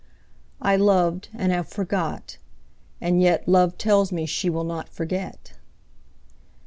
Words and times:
I 0.63 0.77
loved, 0.77 1.29
and 1.31 1.51
have 1.51 1.67
forgot, 1.67 2.37
And 2.99 3.21
yet 3.21 3.47
Love 3.47 3.77
tells 3.77 4.11
me 4.11 4.25
she 4.25 4.49
will 4.49 4.63
not 4.63 4.89
Forget. 4.89 5.53